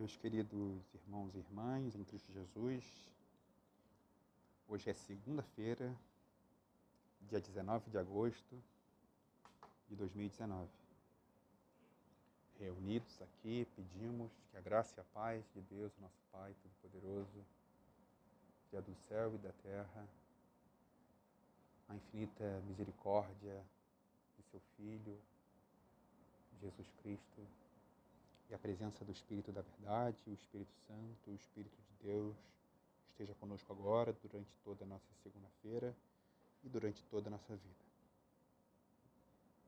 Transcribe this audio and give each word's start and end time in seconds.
Meus 0.00 0.16
queridos 0.16 0.94
irmãos 0.94 1.34
e 1.34 1.38
irmãs 1.40 1.94
em 1.94 2.02
Cristo 2.04 2.32
Jesus, 2.32 2.82
hoje 4.66 4.88
é 4.88 4.94
segunda-feira, 4.94 5.94
dia 7.28 7.38
19 7.38 7.90
de 7.90 7.98
agosto 7.98 8.62
de 9.90 9.96
2019. 9.96 10.70
Reunidos 12.58 13.20
aqui, 13.20 13.68
pedimos 13.76 14.32
que 14.50 14.56
a 14.56 14.62
graça 14.62 14.94
e 14.96 15.00
a 15.02 15.04
paz 15.12 15.44
de 15.54 15.60
Deus, 15.60 15.92
nosso 16.00 16.22
Pai 16.32 16.56
Todo-Poderoso, 16.62 17.44
Dia 18.70 18.80
do 18.80 18.94
céu 19.06 19.34
e 19.34 19.38
da 19.38 19.52
terra, 19.62 20.08
a 21.90 21.94
infinita 21.94 22.62
misericórdia 22.66 23.62
de 24.38 24.42
seu 24.44 24.60
Filho, 24.78 25.20
Jesus 26.58 26.90
Cristo, 27.02 27.46
e 28.50 28.54
a 28.54 28.58
presença 28.58 29.04
do 29.04 29.12
Espírito 29.12 29.52
da 29.52 29.62
Verdade, 29.62 30.20
o 30.26 30.32
Espírito 30.32 30.74
Santo, 30.88 31.30
o 31.30 31.34
Espírito 31.34 31.76
de 31.80 32.08
Deus, 32.08 32.36
esteja 33.10 33.32
conosco 33.36 33.72
agora, 33.72 34.12
durante 34.12 34.52
toda 34.64 34.84
a 34.84 34.88
nossa 34.88 35.06
segunda-feira 35.22 35.96
e 36.64 36.68
durante 36.68 37.04
toda 37.04 37.28
a 37.28 37.30
nossa 37.30 37.54
vida. 37.54 37.84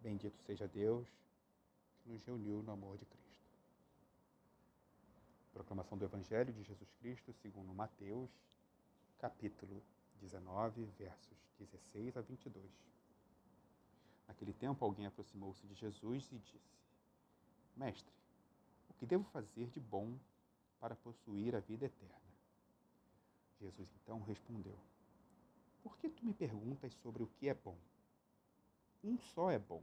Bendito 0.00 0.36
seja 0.40 0.66
Deus 0.66 1.08
que 2.02 2.08
nos 2.08 2.24
reuniu 2.24 2.60
no 2.60 2.72
amor 2.72 2.98
de 2.98 3.06
Cristo. 3.06 3.22
Proclamação 5.52 5.96
do 5.96 6.04
Evangelho 6.04 6.52
de 6.52 6.64
Jesus 6.64 6.90
Cristo 6.94 7.32
segundo 7.34 7.72
Mateus, 7.72 8.30
capítulo 9.18 9.80
19, 10.20 10.86
versos 10.98 11.38
16 11.60 12.16
a 12.16 12.20
22. 12.20 12.66
Naquele 14.26 14.52
tempo, 14.52 14.84
alguém 14.84 15.06
aproximou-se 15.06 15.64
de 15.68 15.74
Jesus 15.74 16.32
e 16.32 16.38
disse: 16.38 16.82
Mestre, 17.76 18.21
que 19.02 19.06
devo 19.06 19.24
fazer 19.24 19.68
de 19.70 19.80
bom 19.80 20.16
para 20.78 20.94
possuir 20.94 21.56
a 21.56 21.58
vida 21.58 21.86
eterna? 21.86 22.38
Jesus 23.60 23.90
então 23.96 24.22
respondeu: 24.22 24.78
Por 25.82 25.98
que 25.98 26.08
tu 26.08 26.24
me 26.24 26.32
perguntas 26.32 26.94
sobre 27.02 27.24
o 27.24 27.26
que 27.26 27.48
é 27.48 27.54
bom? 27.54 27.76
Um 29.02 29.18
só 29.18 29.50
é 29.50 29.58
bom. 29.58 29.82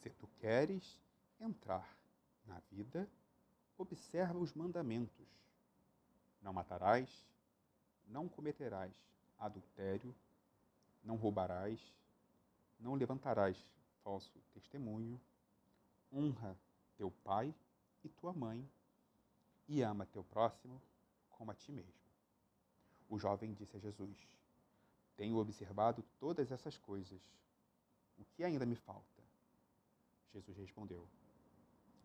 Se 0.00 0.08
tu 0.08 0.26
queres 0.40 0.98
entrar 1.38 1.94
na 2.46 2.58
vida, 2.70 3.06
observa 3.76 4.38
os 4.38 4.54
mandamentos. 4.54 5.28
Não 6.40 6.54
matarás, 6.54 7.28
não 8.06 8.30
cometerás 8.30 8.94
adultério, 9.38 10.14
não 11.04 11.16
roubarás, 11.16 11.78
não 12.80 12.94
levantarás 12.94 13.62
falso 14.02 14.40
testemunho, 14.54 15.20
honra 16.10 16.56
teu 16.98 17.10
pai 17.24 17.54
e 18.04 18.08
tua 18.08 18.32
mãe, 18.32 18.68
e 19.68 19.80
ama 19.82 20.04
teu 20.04 20.24
próximo 20.24 20.82
como 21.30 21.50
a 21.50 21.54
ti 21.54 21.70
mesmo. 21.72 21.92
O 23.08 23.18
jovem 23.18 23.54
disse 23.54 23.76
a 23.76 23.80
Jesus: 23.80 24.18
Tenho 25.16 25.38
observado 25.38 26.04
todas 26.18 26.50
essas 26.50 26.76
coisas. 26.76 27.22
O 28.18 28.24
que 28.24 28.44
ainda 28.44 28.66
me 28.66 28.74
falta? 28.74 29.22
Jesus 30.32 30.56
respondeu: 30.58 31.08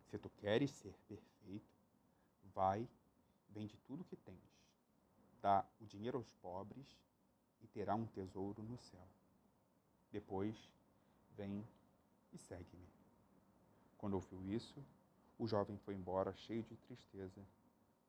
Se 0.10 0.18
tu 0.20 0.30
queres 0.30 0.72
ser 0.72 0.96
perfeito, 1.08 1.74
vai, 2.54 2.88
vende 3.50 3.76
tudo 3.88 4.06
que 4.06 4.16
tens, 4.16 4.64
dá 5.42 5.66
o 5.82 5.86
dinheiro 5.86 6.20
aos 6.20 6.32
pobres 6.36 6.88
e 7.62 7.68
terá 7.68 7.96
um 7.96 8.06
tesouro 8.06 8.62
no 8.62 8.78
céu. 8.78 9.08
Depois, 10.12 10.56
vem 11.36 11.68
e 12.32 12.38
segue-me. 12.38 12.93
Quando 14.04 14.16
ouviu 14.16 14.44
isso, 14.54 14.84
o 15.40 15.48
jovem 15.48 15.78
foi 15.86 15.96
embora 15.96 16.34
cheio 16.34 16.62
de 16.64 16.76
tristeza, 16.76 17.40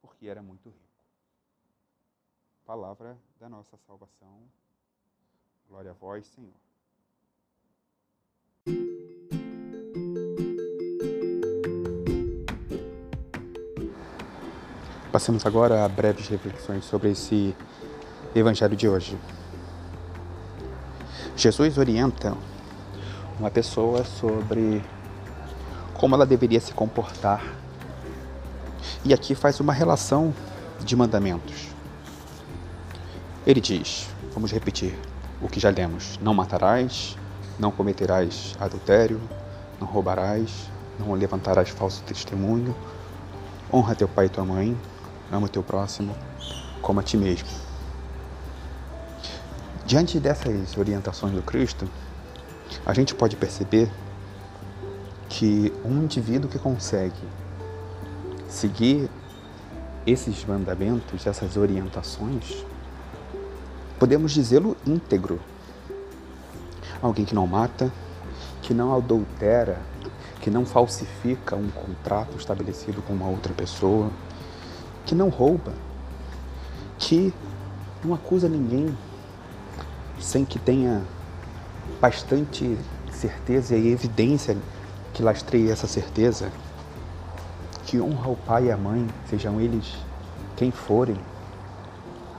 porque 0.03 0.27
era 0.27 0.43
muito 0.43 0.69
rico. 0.69 1.05
Palavra 2.67 3.17
da 3.39 3.49
nossa 3.49 3.77
salvação. 3.77 4.43
Glória 5.69 5.93
a 5.93 5.95
vós, 5.95 6.27
Senhor. 6.27 6.51
Passamos 15.13 15.47
agora 15.47 15.85
a 15.85 15.89
breves 15.89 16.27
reflexões 16.27 16.85
sobre 16.87 17.13
esse 17.13 17.55
evangelho 18.35 18.75
de 18.75 18.89
hoje. 18.89 19.17
Jesus 21.37 21.79
orienta 21.79 22.37
uma 23.39 23.49
pessoa 23.49 24.05
sobre 24.05 24.83
como 26.05 26.17
ela 26.17 26.27
deveria 26.27 26.61
se 26.61 26.71
comportar. 26.75 27.43
E 29.07 29.15
aqui 29.15 29.35
faz 29.35 29.59
uma 29.59 29.73
relação 29.73 30.35
de 30.81 30.95
mandamentos. 30.95 31.69
Ele 33.47 33.59
diz, 33.59 34.07
vamos 34.35 34.53
repetir 34.53 34.95
o 35.41 35.49
que 35.49 35.59
já 35.59 35.71
lemos: 35.71 36.21
não 36.21 36.35
matarás, 36.35 37.17
não 37.59 37.71
cometerás 37.71 38.55
adultério, 38.61 39.19
não 39.81 39.89
roubarás, 39.89 40.69
não 40.99 41.15
levantarás 41.15 41.71
falso 41.71 42.03
testemunho, 42.03 42.77
honra 43.73 43.95
teu 43.95 44.07
pai 44.07 44.27
e 44.27 44.29
tua 44.29 44.45
mãe, 44.45 44.77
ama 45.33 45.49
teu 45.49 45.63
próximo 45.63 46.15
como 46.83 47.01
a 47.01 47.03
ti 47.03 47.17
mesmo. 47.17 47.49
Diante 49.87 50.21
dessas 50.21 50.77
orientações 50.77 51.33
do 51.33 51.41
Cristo, 51.41 51.89
a 52.85 52.93
gente 52.93 53.15
pode 53.15 53.37
perceber 53.37 53.91
que 55.35 55.73
um 55.85 56.05
indivíduo 56.05 56.49
que 56.49 56.61
consegue 56.61 57.21
seguir 58.49 59.11
esses 60.07 60.45
mandamentos, 60.45 61.27
essas 61.27 61.57
orientações, 61.57 62.65
podemos 63.99 64.31
dizê-lo 64.31 64.77
íntegro. 64.87 65.41
Alguém 67.03 67.25
que 67.25 67.35
não 67.35 67.49
mata, 67.49 67.93
que 68.63 68.73
não 68.73 68.95
adultera, 68.95 69.81
que 70.41 70.51
não 70.51 70.65
falsifica 70.65 71.57
um 71.57 71.69
contrato 71.69 72.37
estabelecido 72.37 73.03
com 73.03 73.13
uma 73.13 73.29
outra 73.29 73.53
pessoa, 73.53 74.13
que 75.05 75.17
não 75.17 75.31
rouba, 75.31 75.75
que 76.97 77.35
não 78.05 78.15
acusa 78.15 78.49
ninguém 78.49 78.97
sem 80.21 80.45
que 80.45 80.61
tenha 80.61 81.03
bastante 82.01 82.79
certeza 83.11 83.75
e 83.77 83.89
evidência 83.91 84.57
que 85.15 85.23
lastreie 85.23 85.71
essa 85.71 85.87
certeza, 85.87 86.51
que 87.87 88.01
honra 88.01 88.31
o 88.31 88.37
pai 88.37 88.67
e 88.67 88.73
a 88.73 88.77
mãe, 88.77 89.09
sejam 89.31 89.61
eles 89.61 89.95
quem 90.57 90.73
forem, 90.73 91.17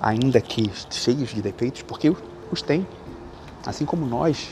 ainda 0.02 0.41
que 0.41 0.69
cheios 0.91 1.30
de 1.30 1.41
defeitos, 1.41 1.81
porque 1.81 2.14
os 2.52 2.62
têm. 2.62 2.85
Assim 3.66 3.85
como 3.85 4.06
nós, 4.06 4.50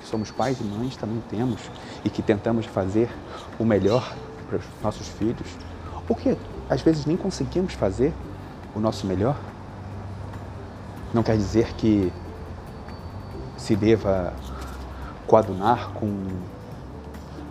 que 0.00 0.06
somos 0.06 0.30
pais 0.30 0.58
e 0.60 0.64
mães, 0.64 0.96
também 0.96 1.22
temos 1.28 1.60
e 2.04 2.10
que 2.10 2.22
tentamos 2.22 2.64
fazer 2.64 3.10
o 3.58 3.64
melhor 3.64 4.16
para 4.48 4.56
os 4.56 4.64
nossos 4.82 5.06
filhos, 5.06 5.48
ou 6.08 6.16
que 6.16 6.36
às 6.70 6.80
vezes 6.80 7.04
nem 7.04 7.16
conseguimos 7.16 7.74
fazer 7.74 8.14
o 8.74 8.80
nosso 8.80 9.06
melhor. 9.06 9.36
Não 11.12 11.22
quer 11.22 11.36
dizer 11.36 11.74
que 11.74 12.10
se 13.56 13.76
deva 13.76 14.32
coadunar 15.26 15.90
com 15.90 16.26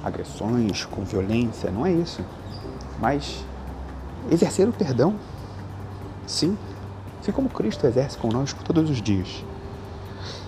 agressões, 0.04 0.86
com 0.86 1.04
violência, 1.04 1.72
não 1.72 1.86
é 1.86 1.92
isso. 1.92 2.22
Mas 3.00 3.44
exercer 4.32 4.68
o 4.68 4.74
perdão, 4.74 5.16
sim, 6.26 6.58
assim 7.22 7.32
como 7.32 7.50
Cristo 7.50 7.86
exerce 7.86 8.18
conosco 8.18 8.64
todos 8.64 8.90
os 8.90 9.02
dias. 9.02 9.44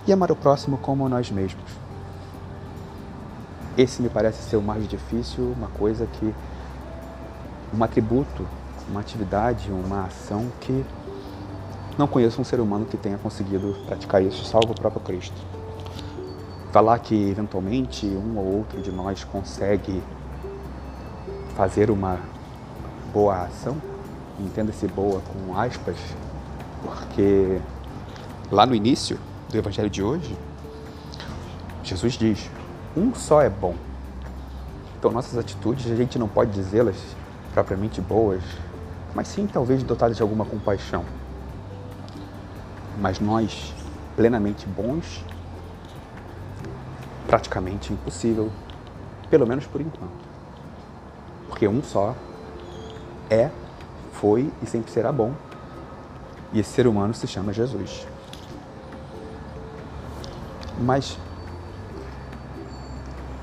E 0.07 0.13
amar 0.13 0.31
o 0.31 0.35
próximo 0.35 0.77
como 0.77 1.07
nós 1.07 1.29
mesmos. 1.29 1.69
Esse 3.77 4.01
me 4.01 4.09
parece 4.09 4.41
ser 4.43 4.57
o 4.57 4.61
mais 4.61 4.87
difícil, 4.87 5.53
uma 5.55 5.67
coisa 5.67 6.05
que. 6.05 6.33
um 7.73 7.83
atributo, 7.83 8.47
uma 8.89 8.99
atividade, 8.99 9.71
uma 9.71 10.05
ação 10.05 10.47
que 10.59 10.83
não 11.97 12.07
conheço 12.07 12.41
um 12.41 12.43
ser 12.43 12.59
humano 12.59 12.85
que 12.85 12.97
tenha 12.97 13.17
conseguido 13.17 13.75
praticar 13.85 14.23
isso, 14.23 14.43
salvo 14.45 14.71
o 14.71 14.75
próprio 14.75 15.01
Cristo 15.01 15.58
falar 16.71 16.99
que 16.99 17.29
eventualmente 17.29 18.05
um 18.05 18.37
ou 18.37 18.57
outro 18.57 18.81
de 18.81 18.91
nós 18.91 19.23
consegue 19.23 20.03
fazer 21.55 21.89
uma 21.89 22.19
boa 23.11 23.43
ação, 23.43 23.77
entenda-se 24.39 24.87
boa 24.87 25.21
com 25.21 25.57
aspas, 25.57 25.97
porque 26.83 27.59
lá 28.51 28.65
no 28.65 28.75
início 28.75 29.19
do 29.49 29.57
evangelho 29.57 29.89
de 29.89 30.03
hoje, 30.03 30.37
Jesus 31.83 32.13
diz: 32.13 32.49
um 32.95 33.13
só 33.15 33.41
é 33.41 33.49
bom. 33.49 33.75
Então, 34.97 35.11
nossas 35.11 35.37
atitudes 35.37 35.91
a 35.91 35.95
gente 35.95 36.19
não 36.19 36.27
pode 36.27 36.51
dizê-las 36.51 36.97
propriamente 37.53 37.99
boas, 37.99 38.43
mas 39.15 39.27
sim 39.27 39.47
talvez 39.47 39.81
dotadas 39.81 40.17
de 40.17 40.21
alguma 40.21 40.45
compaixão. 40.45 41.03
Mas 42.99 43.19
nós, 43.19 43.73
plenamente 44.15 44.67
bons, 44.67 45.23
praticamente 47.29 47.93
impossível, 47.93 48.51
pelo 49.29 49.45
menos 49.45 49.67
por 49.67 49.79
enquanto. 49.79 50.09
Porque 51.47 51.67
um 51.67 51.83
só 51.83 52.15
é, 53.29 53.51
foi 54.13 54.51
e 54.63 54.65
sempre 54.65 54.91
será 54.91 55.11
bom. 55.11 55.31
E 56.51 56.59
esse 56.59 56.71
ser 56.71 56.87
humano 56.87 57.13
se 57.13 57.27
chama 57.27 57.53
Jesus. 57.53 58.07
Mas 60.81 61.19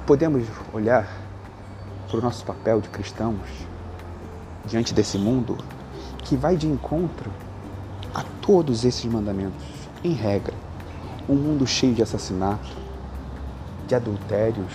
podemos 0.05 0.45
olhar 0.73 1.09
para 2.09 2.19
o 2.19 2.21
nosso 2.21 2.45
papel 2.45 2.81
de 2.81 2.89
cristãos 2.89 3.39
diante 4.65 4.93
desse 4.93 5.17
mundo 5.17 5.57
que 6.25 6.35
vai 6.37 6.57
de 6.57 6.67
encontro 6.67 7.31
a 8.13 8.25
todos 8.43 8.85
esses 8.85 9.05
mandamentos, 9.05 9.65
em 10.03 10.13
regra. 10.13 10.55
Um 11.29 11.37
mundo 11.37 11.65
cheio 11.69 11.95
de 11.95 12.03
assassinato, 12.03 12.86
de 13.87 13.95
adultérios, 13.95 14.73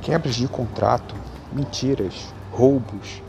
quebras 0.00 0.34
de 0.34 0.48
contrato, 0.48 1.14
mentiras, 1.52 2.32
roubos, 2.52 3.22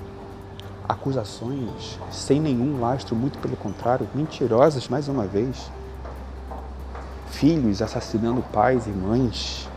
acusações 0.87 1.99
sem 2.11 2.39
nenhum 2.39 2.79
lastro, 2.79 3.15
muito 3.15 3.37
pelo 3.39 3.57
contrário, 3.57 4.07
mentirosas 4.13 4.87
mais 4.87 5.07
uma 5.07 5.25
vez. 5.25 5.71
Filhos 7.31 7.81
assassinando 7.81 8.41
pais 8.53 8.87
e 8.87 8.91
mães. 8.91 9.67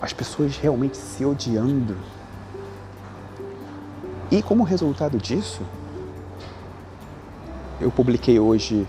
As 0.00 0.12
pessoas 0.12 0.56
realmente 0.56 0.96
se 0.96 1.24
odiando. 1.24 1.96
E 4.30 4.42
como 4.42 4.62
resultado 4.62 5.18
disso, 5.18 5.62
eu 7.80 7.90
publiquei 7.90 8.38
hoje 8.38 8.86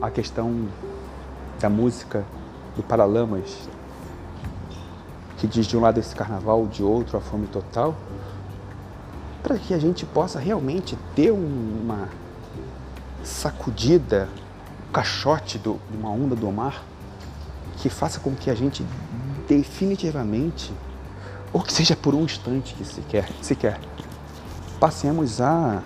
a 0.00 0.10
questão 0.10 0.68
da 1.60 1.68
música 1.68 2.24
do 2.76 2.82
Paralamas, 2.82 3.68
que 5.38 5.46
diz 5.46 5.66
de 5.66 5.76
um 5.76 5.80
lado 5.80 5.98
esse 5.98 6.14
carnaval, 6.14 6.66
de 6.66 6.82
outro 6.82 7.16
a 7.16 7.20
fome 7.20 7.46
total 7.46 7.94
para 9.46 9.58
que 9.58 9.72
a 9.72 9.78
gente 9.78 10.04
possa 10.04 10.40
realmente 10.40 10.98
ter 11.14 11.30
uma 11.30 12.08
sacudida, 13.22 14.28
um 14.88 14.92
caixote 14.92 15.56
de 15.56 15.72
uma 15.94 16.10
onda 16.10 16.34
do 16.34 16.50
mar 16.50 16.82
que 17.76 17.88
faça 17.88 18.18
com 18.18 18.34
que 18.34 18.50
a 18.50 18.56
gente 18.56 18.84
definitivamente, 19.46 20.72
ou 21.52 21.60
que 21.60 21.72
seja 21.72 21.94
por 21.94 22.12
um 22.12 22.24
instante 22.24 22.74
que 22.74 22.84
sequer, 22.84 23.28
sequer 23.40 23.78
passemos 24.80 25.40
a 25.40 25.80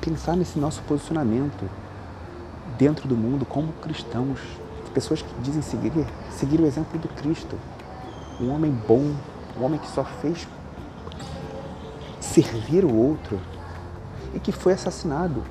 pensar 0.00 0.34
nesse 0.34 0.58
nosso 0.58 0.82
posicionamento 0.82 1.70
dentro 2.76 3.06
do 3.06 3.16
mundo 3.16 3.46
como 3.46 3.72
cristãos, 3.74 4.40
pessoas 4.88 5.22
que 5.22 5.40
dizem 5.40 5.62
seguir, 5.62 5.92
seguir 6.30 6.60
o 6.60 6.66
exemplo 6.66 6.98
do 6.98 7.08
Cristo, 7.08 7.58
um 8.40 8.50
homem 8.50 8.70
bom, 8.70 9.14
um 9.58 9.64
homem 9.64 9.78
que 9.78 9.88
só 9.88 10.04
fez 10.04 10.46
servir 12.20 12.84
o 12.84 12.94
outro 12.94 13.40
e 14.34 14.40
que 14.40 14.52
foi 14.52 14.72
assassinado. 14.72 15.42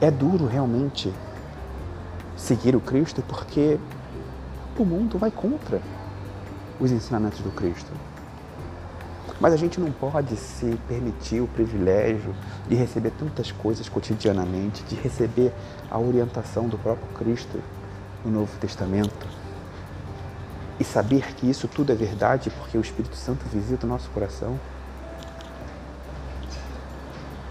É 0.00 0.10
duro 0.10 0.46
realmente 0.46 1.12
seguir 2.36 2.76
o 2.76 2.80
Cristo 2.80 3.22
porque 3.26 3.78
o 4.78 4.84
mundo 4.84 5.18
vai 5.18 5.30
contra 5.30 5.82
os 6.78 6.92
ensinamentos 6.92 7.40
do 7.40 7.50
Cristo. 7.50 7.90
Mas 9.40 9.52
a 9.52 9.56
gente 9.56 9.80
não 9.80 9.92
pode 9.92 10.36
se 10.36 10.78
permitir 10.88 11.40
o 11.40 11.46
privilégio 11.46 12.34
de 12.68 12.74
receber 12.74 13.12
tantas 13.12 13.52
coisas 13.52 13.88
cotidianamente, 13.88 14.82
de 14.84 14.96
receber 14.96 15.52
a 15.90 15.98
orientação 15.98 16.68
do 16.68 16.76
próprio 16.76 17.06
Cristo 17.14 17.60
no 18.24 18.32
Novo 18.32 18.58
Testamento 18.58 19.26
e 20.80 20.84
saber 20.84 21.34
que 21.34 21.48
isso 21.48 21.66
tudo 21.66 21.92
é 21.92 21.94
verdade 21.94 22.50
porque 22.50 22.78
o 22.78 22.80
Espírito 22.80 23.16
Santo 23.16 23.44
visita 23.52 23.86
o 23.86 23.88
nosso 23.88 24.08
coração 24.10 24.58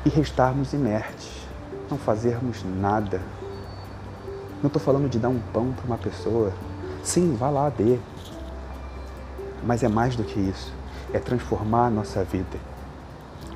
e 0.05 0.09
restarmos 0.09 0.73
inertes, 0.73 1.29
não 1.89 1.97
fazermos 1.97 2.63
nada. 2.63 3.21
Não 4.61 4.67
estou 4.67 4.81
falando 4.81 5.09
de 5.09 5.19
dar 5.19 5.29
um 5.29 5.39
pão 5.53 5.73
para 5.73 5.85
uma 5.85 5.97
pessoa. 5.97 6.53
Sim, 7.03 7.35
vá 7.35 7.49
lá, 7.49 7.69
dê. 7.69 7.99
Mas 9.63 9.83
é 9.83 9.87
mais 9.87 10.15
do 10.15 10.23
que 10.23 10.39
isso. 10.39 10.73
É 11.13 11.19
transformar 11.19 11.88
a 11.88 11.89
nossa 11.89 12.24
vida. 12.24 12.57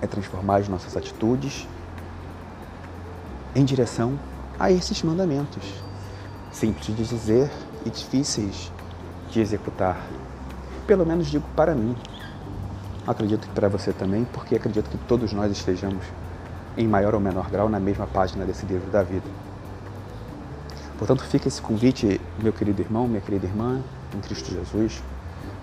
É 0.02 0.08
transformar 0.08 0.58
as 0.58 0.68
nossas 0.68 0.96
atitudes 0.98 1.68
em 3.56 3.66
direção 3.66 4.18
a 4.60 4.72
esses 4.72 5.02
mandamentos. 5.04 5.64
Simples 6.52 6.86
de 6.86 7.04
dizer 7.04 7.52
e 7.86 7.90
difíceis 7.90 8.72
de 9.30 9.40
executar. 9.40 9.98
Pelo 10.86 11.06
menos 11.06 11.28
digo 11.28 11.46
para 11.56 11.74
mim. 11.76 11.96
Acredito 13.06 13.48
que 13.48 13.54
para 13.54 13.68
você 13.68 13.92
também, 13.92 14.26
porque 14.26 14.56
acredito 14.56 14.90
que 14.90 14.98
todos 15.00 15.34
nós 15.34 15.52
estejamos 15.52 16.04
em 16.78 16.88
maior 16.88 17.14
ou 17.14 17.20
menor 17.20 17.50
grau, 17.50 17.68
na 17.68 17.80
mesma 17.80 18.08
página 18.08 18.46
desse 18.46 18.66
livro 18.66 18.90
da 18.92 19.04
vida. 19.04 19.26
Portanto, 20.98 21.24
fica 21.24 21.48
esse 21.48 21.62
convite, 21.62 22.22
meu 22.42 22.54
querido 22.54 22.82
irmão, 22.82 23.08
minha 23.08 23.22
querida 23.22 23.48
irmã, 23.48 23.82
em 24.16 24.20
Cristo 24.20 24.52
Jesus, 24.52 25.02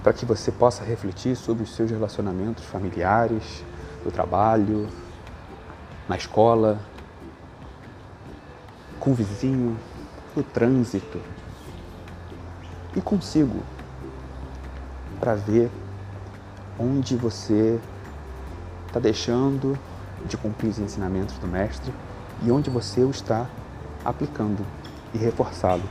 para 0.03 0.13
que 0.13 0.25
você 0.25 0.51
possa 0.51 0.85
refletir 0.85 1.37
sobre 1.37 1.63
os 1.63 1.75
seus 1.75 1.91
relacionamentos 1.91 2.65
familiares, 2.65 3.65
no 4.05 4.11
trabalho, 4.11 4.89
na 6.09 6.17
escola, 6.17 6.79
com 8.99 9.11
o 9.11 9.15
vizinho, 9.15 9.77
no 10.35 10.43
trânsito 10.43 11.21
e 12.95 13.01
consigo, 13.01 13.63
para 15.21 15.35
ver 15.35 15.71
onde 16.79 17.17
você 17.17 17.79
está 18.87 19.01
deixando 19.01 19.79
de 20.27 20.37
cumprir 20.37 20.71
os 20.71 20.79
ensinamentos 20.79 21.37
do 21.39 21.47
Mestre 21.47 21.93
e 22.43 22.51
onde 22.51 22.71
você 22.71 23.03
o 23.03 23.11
está 23.11 23.47
aplicando 24.05 24.65
e 25.13 25.19
reforçá-lo. 25.19 25.83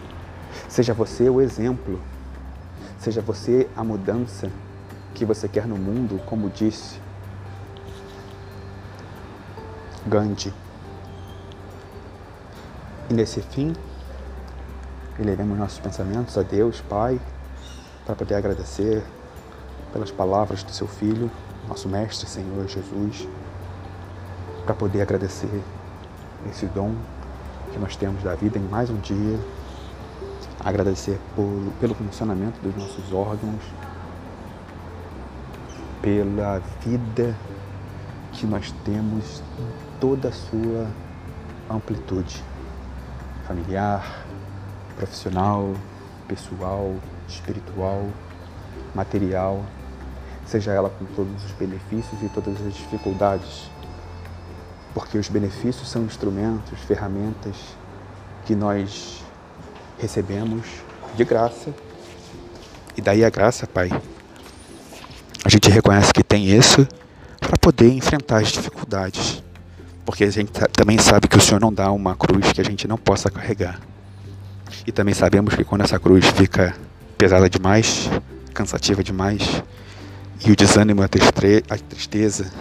Seja 0.67 0.93
você 0.93 1.29
o 1.29 1.41
exemplo, 1.41 1.99
seja 3.07 3.21
você 3.21 3.69
a 3.73 3.85
mudança 3.85 4.51
que 5.13 5.23
você 5.23 5.47
quer 5.47 5.65
no 5.65 5.77
mundo, 5.77 6.21
como 6.25 6.49
disse 6.49 6.99
Gandhi. 10.05 10.53
E 13.09 13.13
nesse 13.13 13.41
fim, 13.41 13.73
elevemos 15.17 15.57
nossos 15.57 15.79
pensamentos 15.79 16.37
a 16.37 16.41
Deus, 16.43 16.81
Pai, 16.81 17.17
para 18.05 18.13
poder 18.13 18.35
agradecer 18.35 19.01
pelas 19.93 20.11
palavras 20.11 20.61
do 20.61 20.71
seu 20.73 20.85
Filho, 20.85 21.31
nosso 21.65 21.87
Mestre, 21.87 22.27
Senhor 22.27 22.67
Jesus 22.67 23.25
para 24.65 24.75
poder 24.75 25.01
agradecer 25.01 25.63
esse 26.51 26.65
dom 26.65 26.93
que 27.71 27.79
nós 27.79 27.95
temos 27.95 28.21
da 28.21 28.35
vida 28.35 28.59
em 28.59 28.63
mais 28.63 28.89
um 28.89 28.97
dia, 28.97 29.39
agradecer 30.63 31.19
por, 31.35 31.71
pelo 31.79 31.93
funcionamento 31.95 32.59
dos 32.61 32.75
nossos 32.75 33.13
órgãos, 33.13 33.61
pela 36.01 36.61
vida 36.83 37.35
que 38.33 38.45
nós 38.45 38.71
temos 38.83 39.41
em 39.59 39.99
toda 39.99 40.29
a 40.29 40.31
sua 40.31 40.87
amplitude. 41.69 42.43
Familiar, 43.47 44.25
profissional, 44.95 45.73
pessoal, 46.27 46.95
espiritual, 47.27 48.07
material, 48.93 49.63
seja 50.45 50.71
ela 50.71 50.89
com 50.89 51.05
todos 51.05 51.45
os 51.45 51.51
benefícios 51.51 52.21
e 52.21 52.29
todas 52.29 52.55
as 52.65 52.73
dificuldades. 52.73 53.69
Porque 54.93 55.17
os 55.17 55.29
benefícios 55.29 55.89
são 55.89 56.03
instrumentos, 56.03 56.79
ferramentas 56.81 57.55
que 58.45 58.55
nós 58.55 59.23
recebemos 59.99 60.65
de 61.15 61.23
graça. 61.23 61.73
E 62.95 63.01
daí 63.01 63.23
a 63.23 63.29
graça, 63.29 63.67
Pai, 63.67 63.89
a 65.43 65.49
gente 65.49 65.69
reconhece 65.69 66.13
que 66.13 66.23
tem 66.23 66.45
isso 66.49 66.87
para 67.39 67.57
poder 67.57 67.89
enfrentar 67.91 68.37
as 68.37 68.49
dificuldades. 68.49 69.43
Porque 70.05 70.23
a 70.23 70.31
gente 70.31 70.51
também 70.71 70.97
sabe 70.97 71.27
que 71.27 71.37
o 71.37 71.41
Senhor 71.41 71.59
não 71.59 71.73
dá 71.73 71.91
uma 71.91 72.15
cruz 72.15 72.51
que 72.51 72.61
a 72.61 72.63
gente 72.63 72.87
não 72.87 72.97
possa 72.97 73.29
carregar. 73.29 73.79
E 74.85 74.91
também 74.91 75.13
sabemos 75.13 75.53
que 75.53 75.63
quando 75.63 75.81
essa 75.81 75.99
cruz 75.99 76.25
fica 76.27 76.75
pesada 77.17 77.49
demais, 77.49 78.09
cansativa 78.53 79.03
demais, 79.03 79.63
e 80.45 80.51
o 80.51 80.55
desânimo, 80.55 81.01
a 81.01 81.07
tristeza, 81.07 82.51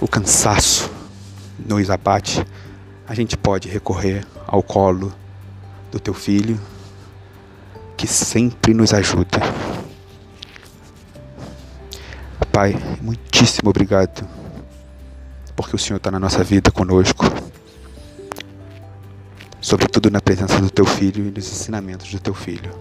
o 0.00 0.06
cansaço 0.06 0.90
nos 1.58 1.90
abate, 1.90 2.46
a 3.08 3.14
gente 3.14 3.36
pode 3.36 3.68
recorrer 3.68 4.26
ao 4.56 4.62
colo 4.62 5.12
do 5.92 6.00
teu 6.00 6.14
filho, 6.14 6.58
que 7.96 8.06
sempre 8.06 8.72
nos 8.72 8.92
ajuda. 8.92 9.38
Pai, 12.50 12.74
muitíssimo 13.02 13.68
obrigado, 13.68 14.26
porque 15.54 15.76
o 15.76 15.78
Senhor 15.78 15.98
está 15.98 16.10
na 16.10 16.18
nossa 16.18 16.42
vida 16.42 16.70
conosco, 16.70 17.26
sobretudo 19.60 20.10
na 20.10 20.22
presença 20.22 20.58
do 20.58 20.70
teu 20.70 20.86
filho 20.86 21.28
e 21.28 21.30
nos 21.30 21.46
ensinamentos 21.52 22.10
do 22.10 22.18
teu 22.18 22.32
filho. 22.32 22.72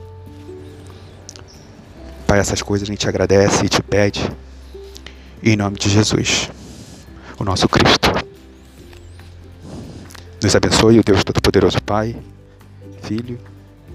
Pai, 2.25 2.39
essas 2.39 2.61
coisas 2.61 2.87
a 2.87 2.91
gente 2.91 3.07
agradece 3.07 3.65
e 3.65 3.69
te 3.69 3.83
pede. 3.83 4.31
Em 5.43 5.57
nome 5.57 5.77
de 5.77 5.89
Jesus, 5.89 6.49
o 7.37 7.43
nosso 7.43 7.67
Cristo. 7.67 8.14
Nos 10.45 10.55
abençoe 10.55 10.99
o 10.99 11.03
Deus 11.03 11.23
Todo-Poderoso 11.23 11.81
Pai, 11.81 12.15
Filho 13.01 13.39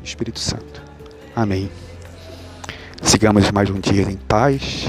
e 0.03 0.05
Espírito 0.05 0.41
Santo. 0.41 0.83
Amém. 1.37 1.71
Sigamos 3.01 3.49
mais 3.53 3.71
um 3.71 3.79
dia 3.79 4.03
em 4.03 4.17
paz 4.17 4.85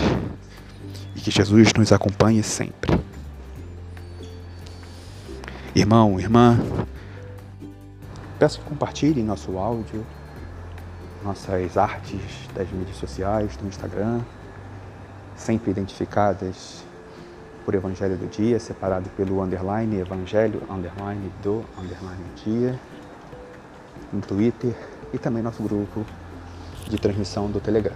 e 1.16 1.20
que 1.20 1.30
Jesus 1.30 1.72
nos 1.78 1.92
acompanhe 1.92 2.42
sempre. 2.42 3.00
Irmão, 5.76 6.20
irmã, 6.20 6.60
peço 8.40 8.58
que 8.58 8.66
compartilhem 8.66 9.24
nosso 9.24 9.56
áudio, 9.56 10.04
nossas 11.24 11.78
artes 11.78 12.22
das 12.56 12.68
mídias 12.72 12.98
sociais, 12.98 13.56
do 13.56 13.68
Instagram, 13.68 14.22
sempre 15.36 15.70
identificadas 15.70 16.84
por 17.64 17.76
Evangelho 17.76 18.18
do 18.18 18.28
Dia, 18.28 18.60
separado 18.60 19.10
pelo 19.12 19.42
underline 19.42 20.00
Evangelho, 20.00 20.62
underline 20.70 21.32
do, 21.44 21.64
underline 21.78 22.24
dia, 22.44 22.80
no 24.12 24.22
Twitter 24.22 24.76
e 25.14 25.18
também 25.18 25.42
nosso 25.42 25.62
grupo 25.64 26.06
de 26.88 26.98
transmissão 26.98 27.50
do 27.50 27.60
Telegram. 27.60 27.96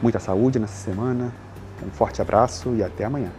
Muita 0.00 0.18
saúde 0.18 0.58
nessa 0.58 0.74
semana, 0.74 1.32
um 1.82 1.90
forte 1.90 2.20
abraço 2.20 2.74
e 2.74 2.82
até 2.82 3.04
amanhã. 3.04 3.30